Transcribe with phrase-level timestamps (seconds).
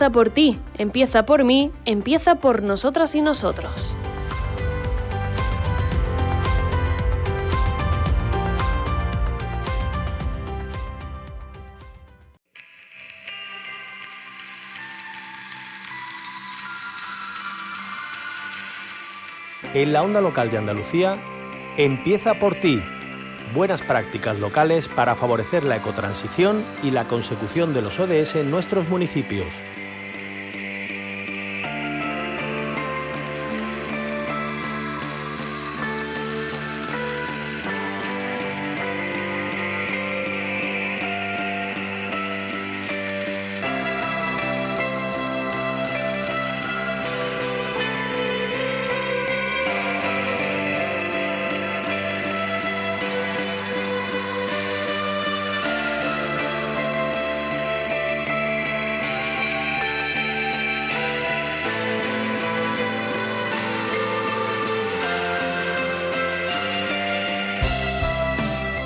[0.00, 3.94] empieza por ti, empieza por mí, empieza por nosotras y nosotros.
[19.74, 21.22] En la onda local de Andalucía,
[21.76, 22.82] empieza por ti.
[23.54, 28.88] Buenas prácticas locales para favorecer la ecotransición y la consecución de los ODS en nuestros
[28.88, 29.48] municipios.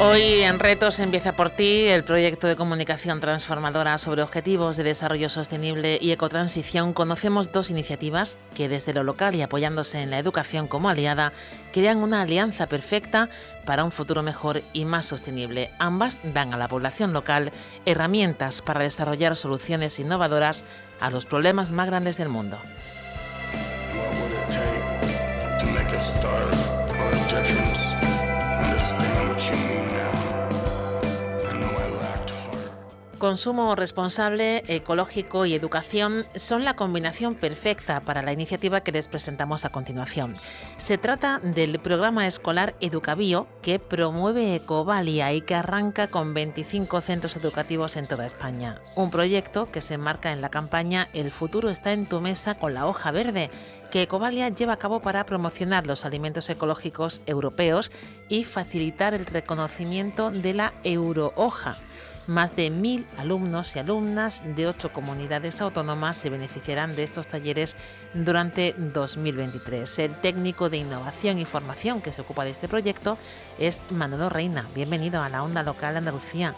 [0.06, 5.31] Hoy en Retos empieza por ti el proyecto de comunicación transformadora sobre objetivos de desarrollo
[5.31, 6.92] sostenible y ecotransición.
[6.92, 11.32] Conocemos dos iniciativas que desde lo local y apoyándose en la educación como aliada
[11.72, 13.31] crean una alianza perfecta
[13.64, 15.70] para un futuro mejor y más sostenible.
[15.78, 17.50] Ambas dan a la población local
[17.87, 20.66] herramientas para desarrollar soluciones innovadoras
[21.00, 22.59] a los problemas más grandes del mundo.
[33.19, 39.64] Consumo responsable, ecológico y educación son la combinación perfecta para la iniciativa que les presentamos
[39.64, 40.34] a continuación.
[40.76, 47.36] Se trata del programa escolar Educabio que promueve Ecovalia y que arranca con 25 centros
[47.36, 48.80] educativos en toda España.
[48.97, 52.75] Un proyecto que se enmarca en la campaña El futuro está en tu mesa con
[52.75, 53.50] la hoja verde,
[53.91, 57.92] que Ecovalia lleva a cabo para promocionar los alimentos ecológicos europeos
[58.28, 61.78] y facilitar el reconocimiento de la eurohoja.
[62.26, 67.76] Más de mil alumnos y alumnas de ocho comunidades autónomas se beneficiarán de estos talleres
[68.14, 69.98] durante 2023.
[69.98, 73.18] El técnico de innovación y formación que se ocupa de este proyecto
[73.58, 74.66] es Manolo Reina.
[74.74, 76.54] Bienvenido a la Onda Local de Andalucía.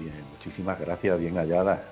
[0.00, 1.84] bien, muchísimas gracias, bien hallada.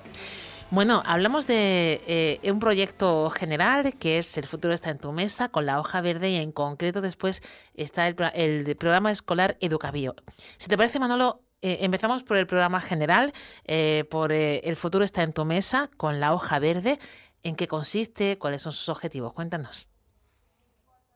[0.70, 5.50] Bueno, hablamos de eh, un proyecto general que es El futuro está en tu mesa
[5.50, 7.42] con la hoja verde y en concreto después
[7.74, 10.16] está el, el programa escolar Educabio.
[10.56, 13.32] Si te parece, Manolo, eh, empezamos por el programa general,
[13.64, 16.98] eh, por eh, El futuro está en tu mesa, con la hoja verde.
[17.42, 18.38] ¿En qué consiste?
[18.38, 19.32] ¿Cuáles son sus objetivos?
[19.32, 19.88] Cuéntanos.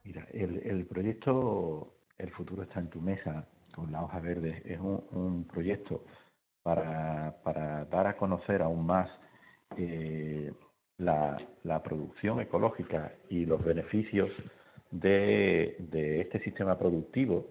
[0.03, 5.47] Mira, el, proyecto El futuro está en tu mesa, con la hoja verde, es un,
[5.47, 6.05] proyecto
[6.65, 7.37] para,
[7.89, 9.09] dar a conocer aún más
[10.99, 14.31] la, producción ecológica y los beneficios
[14.91, 17.51] de, de este sistema productivo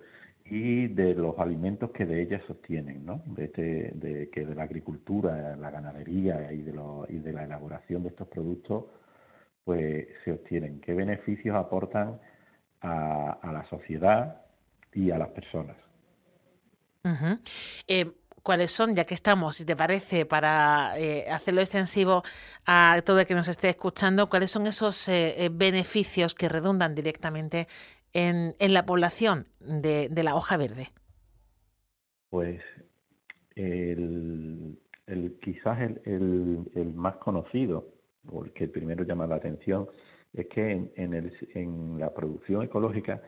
[0.50, 3.22] y de los alimentos que de ellas sostienen, ¿no?
[3.25, 6.74] De, este, de que de la agricultura, la ganadería y de,
[7.10, 8.86] y de la elaboración de estos productos,
[9.63, 10.81] pues se obtienen.
[10.81, 12.19] ¿Qué beneficios aportan
[12.81, 14.42] a, la sociedad
[14.94, 15.78] y a las personas?
[17.88, 18.12] Eh,
[18.42, 22.24] ¿Cuáles son, ya que estamos, si te parece, para eh, hacerlo extensivo
[22.66, 27.68] a todo el que nos esté escuchando, cuáles son esos eh, beneficios que redundan directamente
[28.14, 30.88] en, la población de, la hoja verde?
[32.30, 32.62] Pues
[33.56, 34.78] el,
[35.42, 37.88] quizás el, más conocido,
[38.32, 39.88] o el que primero llama la atención,
[40.34, 43.22] es que en, la producción ecológica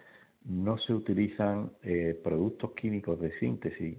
[0.45, 3.97] no se utilizan eh, productos químicos de síntesis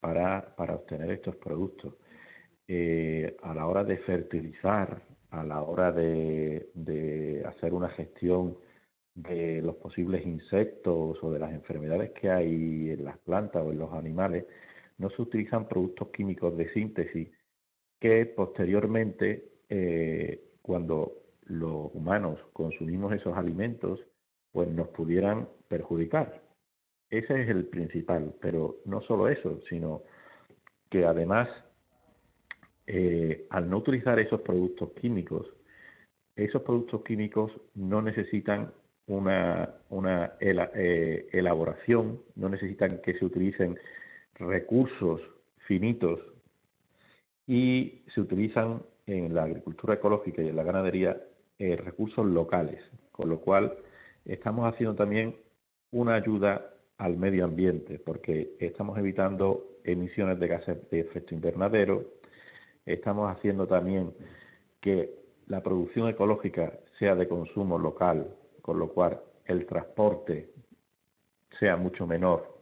[0.00, 1.94] para, obtener estos productos.
[2.66, 8.56] Eh, a la hora de fertilizar, a la hora de, hacer una gestión
[9.22, 13.78] de los posibles insectos o de las enfermedades que hay en las plantas o en
[13.78, 14.46] los animales,
[14.98, 17.28] no se utilizan productos químicos de síntesis
[18.00, 21.12] que posteriormente, eh, cuando
[21.44, 24.00] los humanos consumimos esos alimentos,
[24.52, 26.42] pues nos pudieran perjudicar.
[27.10, 30.02] Ese es el principal, pero no solo eso, sino
[30.90, 31.48] que además,
[32.86, 35.46] eh, al no utilizar esos productos químicos,
[36.36, 38.72] esos productos químicos no necesitan
[39.10, 43.78] una, eh, elaboración, no necesitan que se utilicen
[44.34, 45.20] recursos
[45.66, 46.20] finitos
[47.46, 51.20] y se utilizan en la agricultura ecológica y en la ganadería
[51.58, 52.80] eh, recursos locales,
[53.10, 53.74] con lo cual
[54.24, 55.34] estamos haciendo también
[55.90, 62.04] una ayuda al medio ambiente, porque estamos evitando emisiones de gases de efecto invernadero,
[62.86, 64.12] estamos haciendo también
[64.80, 65.12] que
[65.48, 68.28] la producción ecológica sea de consumo local,
[68.62, 70.52] con lo cual el transporte
[71.58, 72.58] sea mucho menor.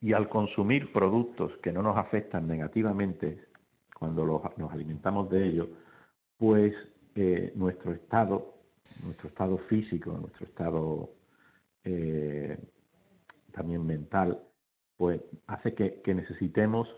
[0.00, 3.44] Y al consumir productos que no nos afectan negativamente
[3.98, 4.24] cuando
[4.56, 5.68] nos alimentamos de ellos,
[6.38, 6.74] pues
[7.14, 8.54] eh, nuestro estado,
[9.04, 11.10] nuestro estado físico, nuestro estado
[11.84, 12.58] eh,
[13.52, 14.40] también mental,
[14.96, 16.88] pues hace que, necesitemos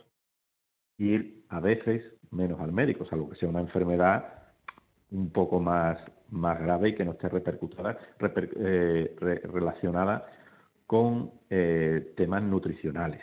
[0.99, 4.42] ir a veces menos al médico, salvo que sea una enfermedad
[5.13, 5.99] un poco más,
[6.31, 9.15] más grave y que no esté repercutada, eh,
[9.45, 10.27] relacionada
[10.87, 11.31] con
[12.17, 13.23] temas nutricionales.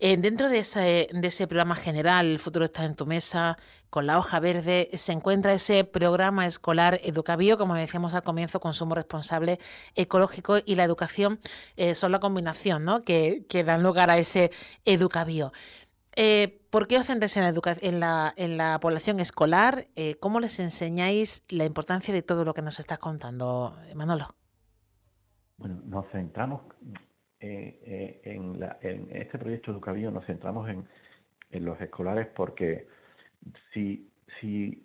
[0.00, 3.58] Eh, dentro de ese, de ese programa general, El futuro está en tu mesa,
[3.90, 8.94] con la hoja verde, se encuentra ese programa escolar Educabio, como decíamos al comienzo, consumo
[8.94, 9.58] responsable
[9.94, 11.40] ecológico y la educación
[11.76, 13.04] eh, son la combinación ¿no?
[13.04, 14.50] que, que, dan lugar a ese
[14.84, 15.52] Educabio.
[16.20, 19.86] Eh, ¿Por qué os centráis en la, en, la, en la población escolar?
[20.18, 24.34] ¿Cómo les enseñáis la importancia de todo lo que nos estás contando, Manolo?
[25.58, 26.62] Bueno, nos centramos
[27.40, 30.88] eh, eh, en, en, este proyecto educativo nos centramos en,
[31.50, 32.88] en los escolares porque
[33.72, 34.10] si,
[34.40, 34.84] si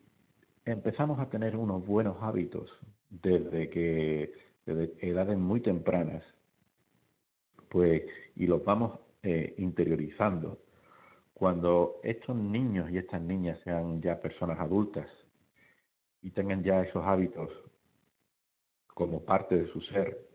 [0.64, 2.70] empezamos a tener unos buenos hábitos
[3.10, 4.34] desde que
[4.68, 6.24] desde edades muy tempranas,
[7.70, 8.04] pues
[8.36, 10.60] y los vamos eh, interiorizando,
[11.44, 15.10] cuando estos niños y estas niñas sean ya personas adultas
[16.22, 17.50] y tengan ya esos hábitos
[18.94, 20.26] como parte de su ser,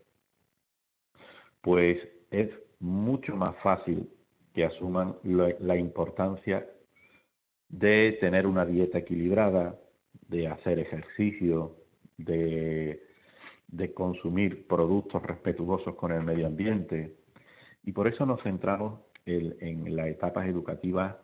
[1.61, 1.97] pues
[2.29, 4.07] es mucho más fácil
[4.53, 6.69] que asuman la, importancia
[7.69, 9.79] de tener una dieta equilibrada,
[10.27, 11.75] de hacer ejercicio,
[12.17, 13.01] de,
[13.95, 17.15] consumir productos respetuosos con el medio ambiente.
[17.83, 21.15] Y por eso nos centramos en, las etapas educativas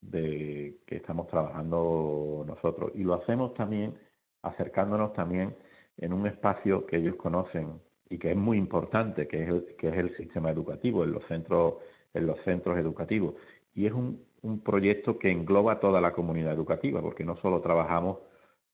[0.00, 2.92] de que estamos trabajando nosotros.
[2.94, 3.94] Y lo hacemos también
[4.42, 5.54] acercándonos también
[5.98, 9.88] en un espacio que ellos conocen, y que es muy importante, que es el, que
[9.88, 11.74] es el sistema educativo en los centros,
[12.14, 13.34] en los centros educativos.
[13.74, 18.18] Y es un, un proyecto que engloba toda la comunidad educativa, porque no solo trabajamos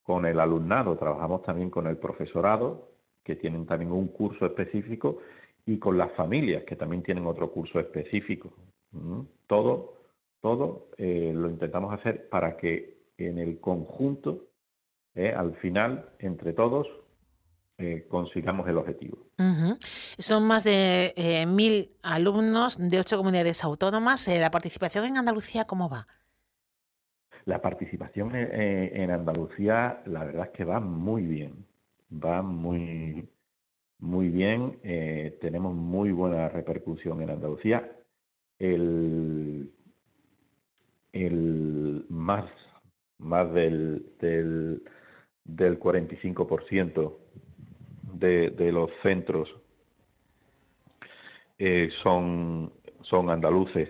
[0.03, 2.89] con el alumnado, trabajamos también con el profesorado,
[3.25, 5.19] que tienen también un curso específico,
[5.67, 8.53] y con las familias, que también tienen otro curso específico.
[8.93, 9.23] ¿Mm?
[9.47, 9.99] Todo,
[10.41, 14.47] todo eh, lo intentamos hacer para que en el conjunto,
[15.15, 16.87] eh, al final, entre todos,
[17.79, 19.19] eh, consigamos el objetivo.
[20.19, 24.27] Son más de eh, mil alumnos de ocho comunidades autónomas.
[24.29, 26.07] Eh, ¿La participación en Andalucía cómo va?
[27.45, 31.67] La participación en Andalucía, la verdad es que va muy bien.
[32.11, 33.29] Va muy,
[33.99, 34.79] muy bien.
[35.41, 37.91] tenemos muy buena repercusión en Andalucía.
[38.59, 39.71] El,
[41.13, 42.45] el más,
[43.19, 44.83] más del, del,
[45.45, 47.17] del 45%
[48.15, 49.49] de, los centros
[51.59, 52.73] eh, son,
[53.03, 53.89] son andaluces,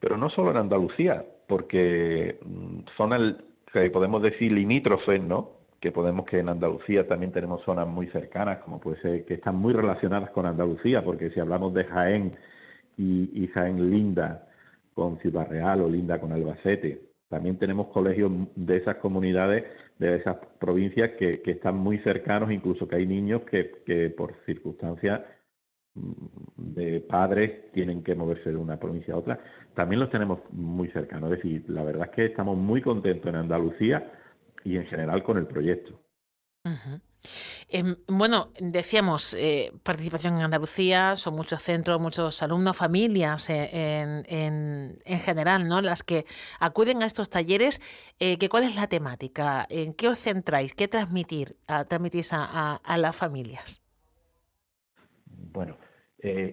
[0.00, 3.38] pero no solo en Andalucía, porque mm, son
[3.72, 5.57] que podemos decir limítrofes, ¿no?
[5.80, 9.56] Que podemos que en Andalucía también tenemos zonas muy cercanas, como puede ser que están
[9.56, 12.36] muy relacionadas con Andalucía, porque si hablamos de Jaén
[12.96, 14.48] y, y Jaén linda
[14.94, 19.64] con Ciudad Real o linda con Albacete, también tenemos colegios de esas comunidades,
[19.98, 25.20] de esas provincias que, están muy cercanos, incluso que hay niños que, que por circunstancias
[25.94, 26.12] mm,
[26.56, 29.40] de padres tienen que moverse de una provincia a otra,
[29.74, 31.30] también los tenemos muy cercanos.
[31.32, 34.10] Es decir, la verdad es que estamos muy contentos en Andalucía
[34.64, 36.00] y en general con el proyecto.
[37.68, 43.68] Em, bueno, decíamos, eh, participación en Andalucía, son muchos centros, muchos alumnos, familias eh,
[44.26, 45.80] en, en, general, ¿no?
[45.80, 46.24] Las que
[46.60, 47.80] acuden a estos talleres.
[48.20, 49.66] Eh, ¿Cuál es la temática?
[49.68, 50.74] ¿En qué os centráis?
[50.74, 51.56] ¿Qué transmitir,
[51.88, 53.82] transmitís a, a, las familias?
[55.26, 55.76] Bueno,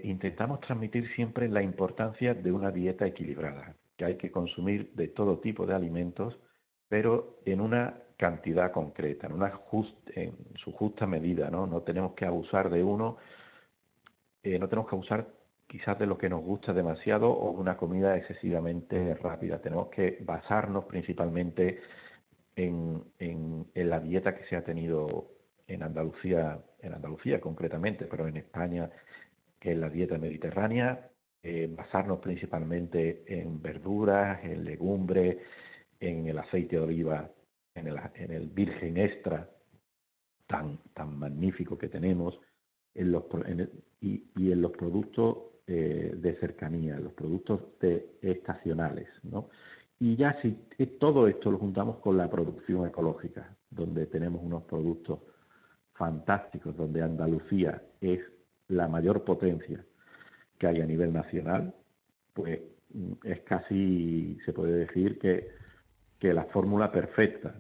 [0.04, 5.40] intentamos transmitir siempre la importancia de una dieta equilibrada, que hay que consumir de todo
[5.40, 6.36] tipo de alimentos,
[6.88, 9.60] pero en una cantidad concreta, en, una
[10.16, 11.68] en su justa medida, ¿no?
[11.68, 13.18] No tenemos que abusar de uno,
[14.44, 15.28] eh, no tenemos que abusar
[15.68, 19.60] quizás de lo que nos gusta demasiado o una comida excesivamente rápida.
[19.60, 21.82] Tenemos que basarnos principalmente
[22.56, 25.32] en, en, la dieta que se ha tenido
[25.68, 28.90] en Andalucía, en Andalucía concretamente, pero en España,
[29.60, 31.10] que es la dieta mediterránea,
[31.44, 35.38] eh, basarnos principalmente en verduras, en legumbres,
[36.10, 37.32] en el aceite de oliva
[37.76, 39.50] en el, en el virgen extra
[40.48, 42.40] tan, tan magnífico que tenemos,
[42.94, 43.70] en
[44.00, 49.08] y, y, en los productos eh, de cercanía, los productos de, estacionales.
[49.24, 49.50] ¿no?
[50.00, 50.52] Y ya si
[51.00, 55.20] todo esto lo juntamos con la producción ecológica, donde tenemos unos productos
[55.94, 58.22] fantásticos, donde Andalucía es
[58.70, 59.84] la mayor potencia
[60.58, 61.74] que hay a nivel nacional,
[62.34, 62.62] pues
[62.94, 65.65] mm, es casi, se puede decir que
[66.26, 67.54] que la fórmula perfecta.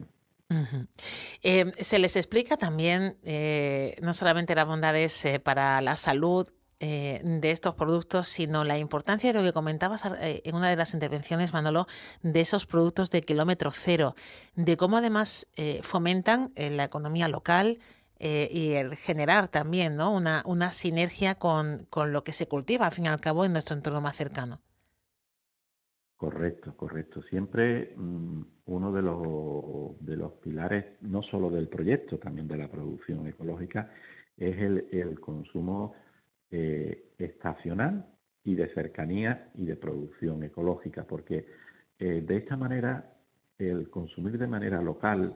[1.42, 6.48] Em, se les explica también eh, no solamente las bondades eh, para la salud
[6.80, 10.94] eh, de estos productos, sino la importancia de lo que comentabas en una de las
[10.94, 11.88] intervenciones, Manolo,
[12.22, 14.16] de esos productos de kilómetro cero,
[14.56, 15.48] de cómo además
[15.82, 17.80] fomentan la economía local,
[18.20, 20.12] y el generar también ¿no?
[20.12, 23.54] una, una sinergia con, con, lo que se cultiva al fin y al cabo en
[23.54, 24.62] nuestro entorno más cercano.
[26.18, 27.22] Correcto, correcto.
[27.24, 32.70] Siempre mm, uno de los, de los pilares, no solo del proyecto, también de la
[32.70, 33.92] producción ecológica,
[34.38, 35.94] es el, el consumo
[36.52, 38.06] eh, estacional
[38.44, 41.46] y de cercanía y de producción ecológica, porque
[42.00, 43.12] eh, de esta manera
[43.58, 45.36] el consumir de manera local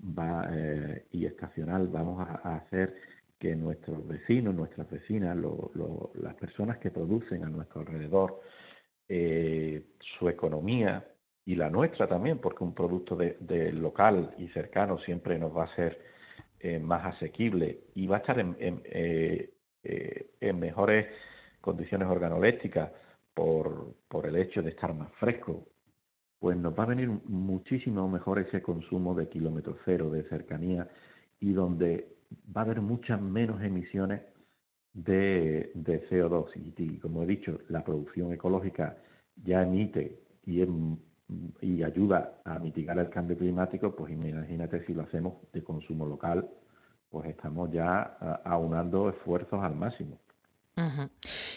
[0.00, 2.94] va, eh, y estacional vamos a, hacer
[3.38, 5.36] que nuestros vecinos, nuestras vecinas,
[6.14, 8.40] las personas que producen a nuestro alrededor,
[9.08, 9.82] eh,
[10.18, 11.06] su economía
[11.44, 15.74] y la nuestra también, porque un producto de, local y cercano siempre nos va a
[15.74, 16.00] ser
[16.60, 19.50] eh, más asequible y va a estar en, eh,
[19.82, 21.08] en, mejores
[21.60, 22.92] condiciones organolépticas
[23.34, 25.66] por, por el hecho de estar más fresco,
[26.38, 30.88] pues nos va a venir muchísimo mejor ese consumo de kilómetro cero, de cercanía,
[31.40, 32.08] y donde
[32.56, 34.22] va a haber muchas menos emisiones
[34.94, 36.50] de, de CO2.
[36.76, 38.96] Y, como he dicho, la producción ecológica
[39.44, 40.62] ya emite y,
[41.60, 46.48] y ayuda a mitigar el cambio climático, pues imagínate si lo hacemos de consumo local,
[47.10, 48.00] pues estamos ya
[48.44, 50.18] aunando esfuerzos al máximo.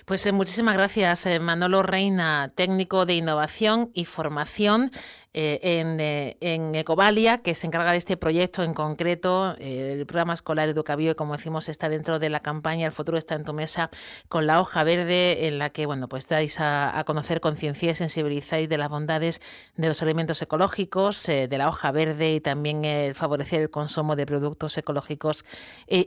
[0.06, 4.92] Pues eh, muchísimas gracias, eh, Manolo Reina, técnico de innovación y formación
[5.38, 11.12] eh, en, Ecovalia, que se encarga de este proyecto en concreto, el programa escolar Educavio,
[11.12, 13.90] y como decimos, está dentro de la campaña El futuro está en tu mesa,
[14.30, 18.70] con la hoja verde, en la que, bueno, pues dais a, conocer, conciencia y sensibilizáis
[18.70, 19.42] de las bondades
[19.76, 24.26] de los alimentos ecológicos, de la hoja verde y también el favorecer el consumo de
[24.26, 25.44] productos ecológicos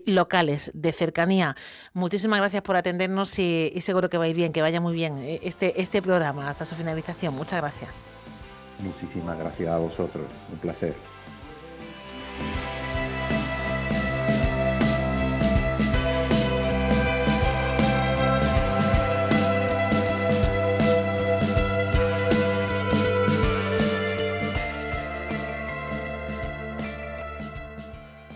[0.07, 1.55] locales, de cercanía.
[1.93, 5.19] Muchísimas gracias por atender y, seguro que va a ir bien, que vaya muy bien
[5.19, 7.35] eh, este, este programa hasta su finalización.
[7.35, 8.18] Muchas gracias.
[8.79, 10.27] Muchísimas gracias a vosotros.
[10.53, 10.95] Un placer.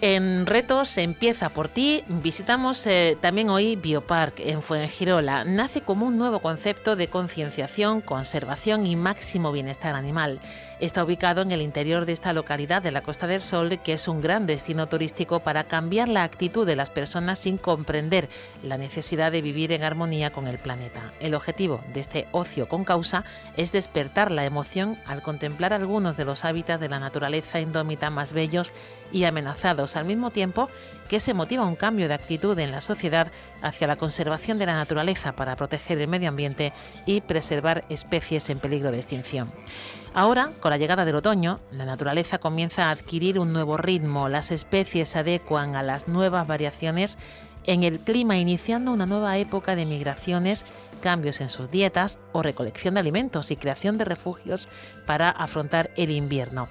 [0.05, 2.03] En Retos empieza por ti.
[2.09, 5.45] Visitamos eh, también hoy Biopark en Fuengirola.
[5.45, 10.41] Nace como un nuevo concepto de concienciación, conservación y máximo bienestar animal.
[10.81, 14.09] Está ubicado en el interior de esta localidad de la Costa del Sol, que es
[14.09, 18.29] un gran destino turístico para cambiar la actitud de las personas sin comprender
[18.65, 21.13] la necesidad de vivir en armonía con el planeta.
[21.21, 23.25] El objetivo de este ocio con causa
[23.57, 28.33] es despertar la emoción al contemplar algunos de los hábitats de la naturaleza indómita más
[28.33, 28.73] bellos
[29.13, 30.69] y amenazados al mismo tiempo
[31.09, 33.31] que se motiva un cambio de actitud en la sociedad
[33.61, 36.73] hacia la conservación de la naturaleza para proteger el medio ambiente
[37.07, 39.53] y preservar especies en peligro de extinción.
[40.15, 44.51] Ahora, con la llegada del otoño, la naturaleza comienza a adquirir un nuevo ritmo, las
[44.51, 47.17] especies se adecuan a las nuevas variaciones
[47.65, 50.67] en el clima, iniciando una nueva época de migraciones,
[51.01, 54.69] cambios en sus dietas o recolección de alimentos y creación de refugios
[55.07, 56.69] para afrontar el invierno.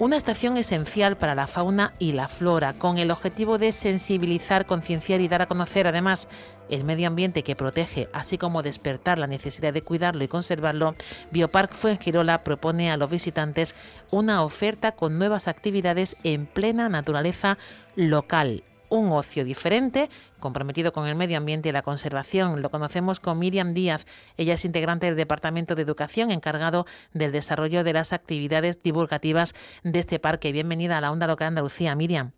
[0.00, 5.20] Una estación esencial para la fauna y la flora, con el objetivo de sensibilizar, concienciar
[5.20, 6.28] y dar a conocer además
[6.70, 10.94] el medio ambiente que protege, así como despertar la necesidad de cuidarlo y conservarlo,
[11.32, 13.74] Biopark Fuengirola propone a los visitantes
[14.12, 17.58] una oferta con nuevas actividades en plena naturaleza
[17.96, 22.62] local, un ocio diferente, comprometido con el medio ambiente y la conservación.
[22.62, 24.06] Lo conocemos con Miriam Díaz.
[24.36, 29.98] Ella es integrante del Departamento de Educación encargado del desarrollo de las actividades divulgativas de
[29.98, 30.52] este parque.
[30.52, 32.37] Bienvenida a la Onda Local Andalucía, Miriam.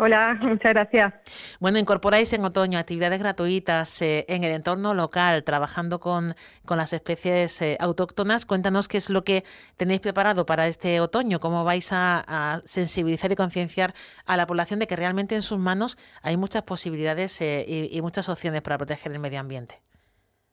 [0.00, 1.12] Hola, muchas gracias.
[1.58, 6.36] Bueno, incorporáis en otoño actividades gratuitas eh, en el entorno local, trabajando con,
[6.68, 8.46] las especies eh, autóctonas.
[8.46, 9.42] Cuéntanos qué es lo que
[9.76, 13.92] tenéis preparado para este otoño, cómo vais a, sensibilizar y concienciar
[14.24, 18.00] a la población de que realmente en sus manos hay muchas posibilidades eh, y, y
[18.00, 19.80] muchas opciones para proteger el medio ambiente.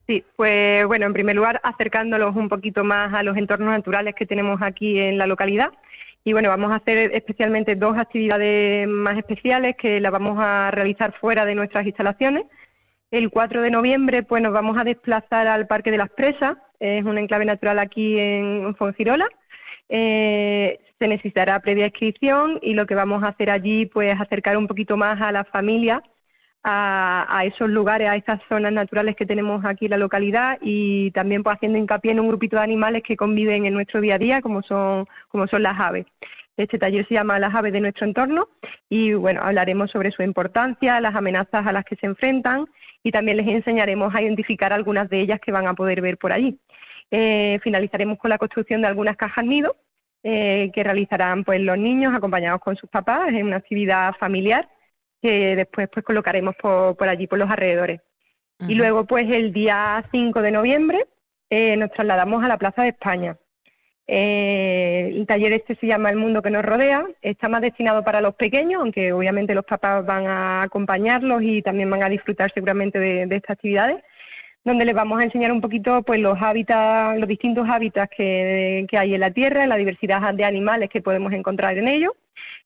[0.08, 4.26] Sí, pues bueno, en primer lugar, acercándolos un poquito más a los entornos naturales que
[4.26, 5.72] tenemos aquí en la localidad
[6.28, 11.14] y bueno, vamos a hacer especialmente dos actividades más especiales que las vamos a realizar
[11.14, 12.46] fuera de nuestras instalaciones.
[13.12, 17.06] El 4 de noviembre pues nos vamos a desplazar al Parque de las Presas, es
[17.06, 19.28] un enclave natural aquí en Fongirola.
[19.88, 24.58] Eh, se necesitará previa inscripción y lo que vamos a hacer allí pues es acercar
[24.58, 26.02] un poquito más a las familias
[26.68, 31.44] a, esos lugares, a estas zonas naturales que tenemos aquí en la localidad y también
[31.44, 34.42] pues haciendo hincapié en un grupito de animales que conviven en nuestro día a día,
[34.42, 36.08] como son, como son las aves.
[36.58, 38.48] Este taller se llama Las aves de nuestro entorno
[38.90, 42.66] y bueno, hablaremos sobre su importancia, las amenazas a las que se enfrentan
[43.04, 46.32] y también les enseñaremos a identificar algunas de ellas que van a poder ver por
[46.32, 46.58] allí.
[47.12, 49.76] Eh, finalizaremos con la construcción de algunas cajas nido
[50.24, 54.68] eh, que realizarán pues los niños acompañados con sus papás en una actividad familiar
[55.26, 58.02] que después pues colocaremos por, por allí, por los alrededores.
[58.68, 61.06] Y luego pues el día 5 de noviembre
[61.50, 63.38] eh, nos trasladamos a la Plaza de España.
[64.08, 68.22] Eh, el taller este se llama El Mundo que nos rodea, está más destinado para
[68.22, 73.00] los pequeños, aunque obviamente los papás van a acompañarlos y también van a disfrutar seguramente
[73.00, 74.04] de, de estas actividades,
[74.66, 78.98] donde les vamos a enseñar un poquito pues los hábitats, los distintos hábitats que, que
[78.98, 82.12] hay en la Tierra, la diversidad de animales que podemos encontrar en ellos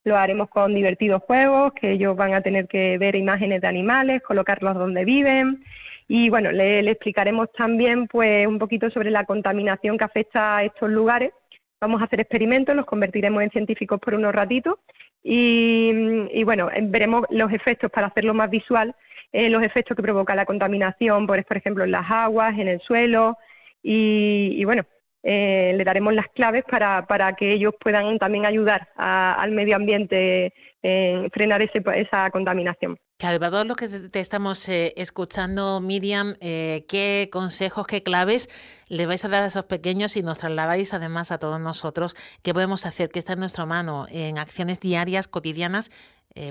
[0.04, 4.22] lo haremos con divertidos juegos, que ellos van a tener que ver imágenes de animales,
[4.22, 5.64] colocarlos donde viven.
[6.08, 10.90] Y bueno, le, explicaremos también pues un poquito sobre la contaminación que afecta a estos
[10.90, 11.32] lugares.
[11.80, 14.78] Vamos a hacer experimentos, los convertiremos en científicos por unos ratitos
[15.22, 18.94] y, bueno, veremos los efectos para hacerlo más visual,
[19.32, 22.80] eh, los efectos que provoca la contaminación, por, por ejemplo, en las aguas, en el
[22.80, 23.36] suelo
[23.82, 24.84] y bueno,
[25.22, 30.54] eh, le daremos las claves para, para, que ellos puedan también ayudar al medio ambiente
[30.82, 32.98] en frenar esa contaminación.
[33.18, 38.48] Claro, para todos los que te estamos eh, escuchando, Miriam, eh, ¿qué consejos, qué claves
[38.88, 42.54] le vais a dar a esos pequeños y nos trasladáis además a todos nosotros qué
[42.54, 45.90] podemos hacer, qué está en nuestra mano en acciones diarias, cotidianas,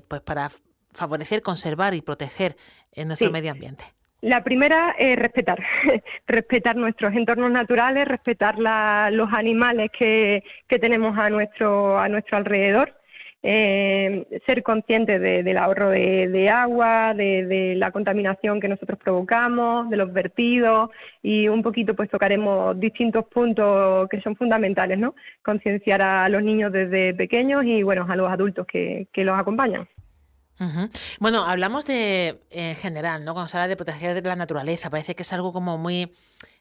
[0.07, 0.51] pues para
[0.93, 2.55] favorecer, conservar y proteger
[3.05, 3.85] nuestro medio ambiente?
[4.21, 5.63] La primera es respetar,
[6.27, 12.93] respetar nuestros entornos naturales, respetar los animales que, tenemos a nuestro, a nuestro alrededor,
[13.41, 20.11] eh, ser conscientes del ahorro de, agua, de, la contaminación que nosotros provocamos, de los
[20.11, 20.89] vertidos
[21.23, 25.15] y un poquito pues tocaremos distintos puntos que son fundamentales, ¿no?
[25.45, 29.87] Concienciar a los niños desde pequeños y bueno, a los adultos que los acompañan.
[31.19, 33.33] Bueno, hablamos de, en general, ¿no?
[33.33, 36.11] Cuando se habla de proteger la naturaleza, parece que es algo como muy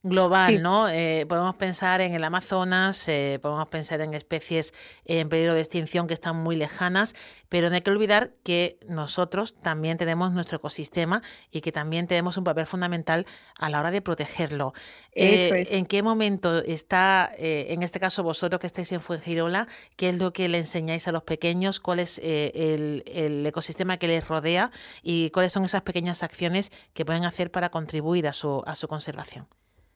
[0.05, 0.89] global, ¿no?
[0.89, 4.73] Eh, podemos pensar en el Amazonas, eh, podemos pensar en especies
[5.05, 7.17] en peligro de extinción que están muy lejanas,
[7.49, 12.37] pero no hay que olvidar que nosotros también tenemos nuestro ecosistema y que también tenemos
[12.37, 13.27] un papel fundamental
[13.59, 14.73] a la hora de protegerlo.
[15.13, 20.15] Eh, ¿En qué momento está, en este caso vosotros que estáis en Fuengirola, qué es
[20.17, 24.71] lo que le enseñáis a los pequeños, cuál es el, el ecosistema que les rodea
[25.03, 28.87] y cuáles son esas pequeñas acciones que pueden hacer para contribuir a su, a su
[28.87, 29.49] conservación?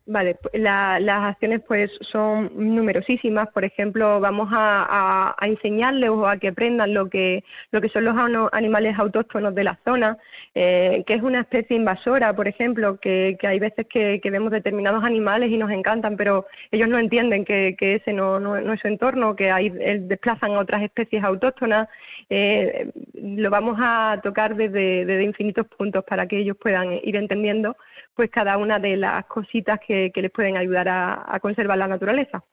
[0.04, 3.48] Vale, las acciones pues son numerosísimas.
[3.50, 8.16] Por ejemplo, vamos a, enseñarles o a que aprendan lo que, lo que son los
[8.52, 10.18] animales autóctonos de la zona,
[10.56, 15.50] eh, que es una especie invasora, por ejemplo, que, hay veces que, vemos determinados animales
[15.50, 19.52] y nos encantan, pero ellos no entienden que, ese no, no, es su entorno, que
[19.52, 21.88] ahí desplazan a otras especies autóctonas.
[22.28, 27.76] Eh, lo vamos a tocar desde, infinitos puntos para que ellos puedan ir entendiendo
[28.14, 32.44] pues cada una de las cositas que, les pueden ayudar a, conservar la naturaleza.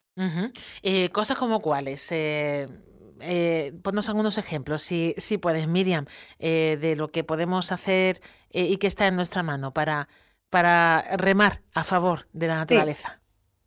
[0.84, 2.12] Eh, cosas como cuáles.
[2.12, 2.68] Eh,
[3.22, 6.06] eh, ponnos algunos ejemplos, si, si puedes, Miriam,
[6.40, 8.20] eh, de lo que podemos hacer
[8.52, 10.08] y que está en nuestra mano para,
[10.50, 13.20] para remar a favor de la naturaleza.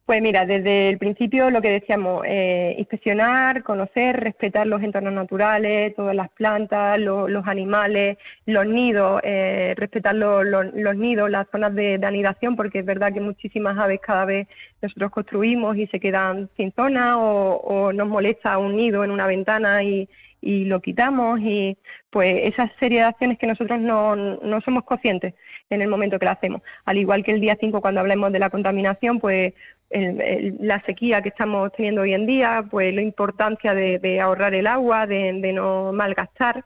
[0.05, 5.95] Pues mira, desde el principio lo que decíamos, eh, inspeccionar, conocer, respetar los entornos naturales,
[5.95, 12.57] todas las plantas, los animales, los nidos, eh, respetar los nidos, las zonas de, anidación,
[12.57, 14.49] porque es verdad que muchísimas aves cada vez
[14.83, 19.85] nosotros construimos y se quedan sin zona o, nos molesta un nido en una ventana
[19.85, 20.09] y,
[20.45, 21.79] lo quitamos y
[22.11, 25.35] pues esa serie de acciones que nosotros no, no somos conscientes
[25.71, 26.62] en el momento que la hacemos.
[26.85, 29.55] Al igual que el día 5 cuando hablemos de la contaminación, pues
[29.92, 35.07] la sequía que estamos teniendo hoy en día, pues la importancia de, ahorrar el agua,
[35.07, 36.64] de, no malgastar,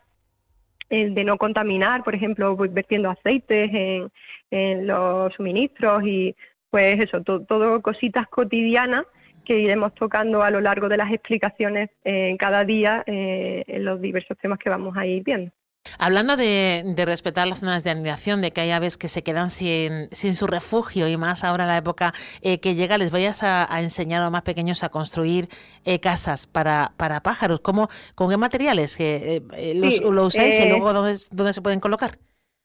[0.88, 3.70] de no contaminar, por ejemplo, pues, vertiendo aceites
[4.50, 6.36] en, los suministros y
[6.70, 9.04] pues eso, todo cositas cotidianas
[9.46, 14.00] que iremos tocando a lo largo de las explicaciones eh, cada día eh, en los
[14.00, 15.52] diversos temas que vamos a ir viendo.
[15.98, 20.08] Hablando de, respetar las zonas de anidación, de que hay aves que se quedan sin,
[20.12, 24.22] su refugio y más ahora en la época eh, que llega, les vayas a, enseñar
[24.22, 25.48] a los más pequeños a construir
[25.84, 27.60] eh, casas para, para pájaros.
[27.60, 29.42] ¿Cómo, ¿Con qué materiales eh,
[29.74, 32.18] los, lo usáis y luego dónde, dónde se pueden colocar?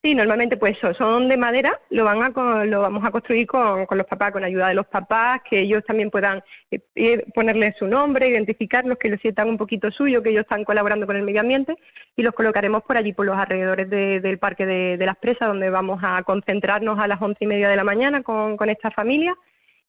[0.03, 4.07] Sí, normalmente pues son de madera, lo van a lo vamos a construir con, los
[4.07, 8.97] papás, con ayuda de los papás, que ellos también puedan eh, ponerle su nombre, identificarlos,
[8.97, 11.75] que lo sientan un poquito suyo, que ellos están colaborando con el medio ambiente
[12.15, 15.99] y los colocaremos por allí, por los alrededores del Parque de, las Presas, donde vamos
[16.01, 19.35] a concentrarnos a las once y media de la mañana con, esta familia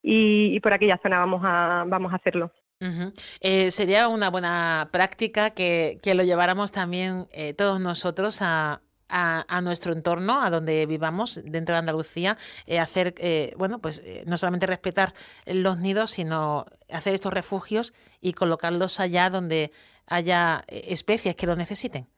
[0.03, 2.53] y, por aquella zona vamos a, vamos a hacerlo.
[3.41, 9.93] Eh, sería una buena práctica que, lo lleváramos también eh, todos nosotros a, a, nuestro
[9.93, 14.67] entorno, a donde vivamos dentro de Andalucía, eh, hacer, eh, bueno, pues eh, no solamente
[14.67, 15.15] respetar
[15.47, 19.71] los nidos, sino hacer estos refugios y colocarlos allá donde
[20.07, 22.09] haya especies que lo necesiten.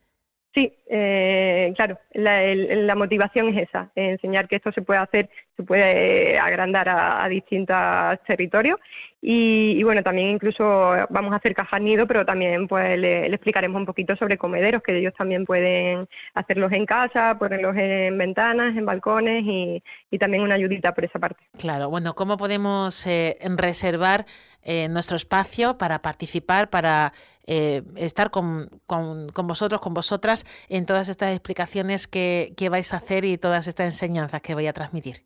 [0.54, 6.38] Sí, eh, claro, la, motivación es esa, enseñar que esto se puede hacer, se puede
[6.38, 7.76] agrandar a, distintos
[8.24, 8.78] territorios
[9.20, 10.64] y, bueno, también incluso
[11.10, 14.96] vamos a hacer cajas nido, pero también pues le, explicaremos un poquito sobre comederos, que
[14.96, 19.82] ellos también pueden hacerlos en casa, ponerlos en ventanas, en balcones y,
[20.20, 21.42] también una ayudita por esa parte.
[21.58, 24.24] Claro, bueno, ¿cómo podemos eh, reservar
[24.62, 27.12] eh, nuestro espacio para participar, para
[27.46, 33.24] eh, estar con, con, vosotros, con vosotras, en todas estas explicaciones que, vais a hacer
[33.24, 35.22] y todas estas enseñanzas que voy a transmitir.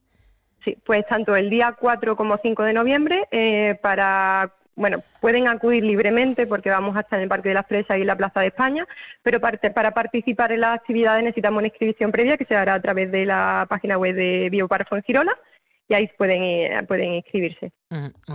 [0.65, 5.83] Sí, pues tanto el día 4 como 5 de noviembre eh, para bueno, pueden acudir
[5.83, 8.47] libremente porque vamos a estar en el Parque de las Presas y la Plaza de
[8.47, 8.87] España,
[9.25, 13.11] pero para, participar en las actividades necesitamos una inscripción previa que se hará a través
[13.11, 15.37] de la página web de Biopark Girola
[15.89, 17.73] y ahí pueden, pueden inscribirse.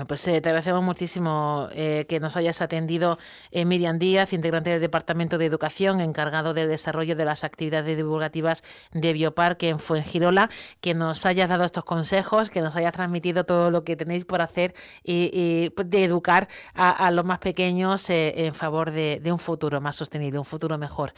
[0.07, 3.19] Pues eh, te agradecemos muchísimo eh, que nos hayas atendido
[3.51, 8.63] eh, Miriam Díaz, integrante del Departamento de Educación, encargado del desarrollo de las actividades divulgativas
[8.91, 10.49] de Bioparque en Fuengirola,
[10.81, 14.41] que nos hayas dado estos consejos, que nos hayas transmitido todo lo que tenéis por
[14.41, 19.95] hacer y, pues, de educar a, los más pequeños en favor de, un futuro más
[19.95, 21.13] sostenible, un futuro mejor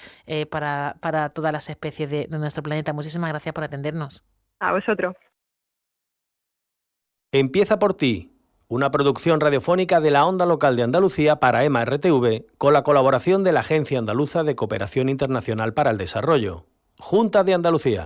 [0.49, 2.91] para, para todas las especies de nuestro planeta.
[2.91, 4.25] Muchísimas gracias por atendernos.
[4.59, 5.15] A vosotros.
[7.31, 8.31] Empieza por ti,
[8.67, 11.85] una producción radiofónica de la onda local de Andalucía para EMA
[12.57, 16.65] con la colaboración de la Agencia Andaluza de Cooperación Internacional para el Desarrollo.
[16.97, 18.03] Junta de Andalucía.